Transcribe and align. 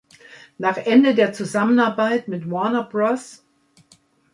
Nach 0.57 0.77
Ende 0.77 1.13
der 1.13 1.31
Zusammenarbeit 1.31 2.27
mit 2.27 2.49
Warner 2.49 2.81
Bros. 2.85 3.45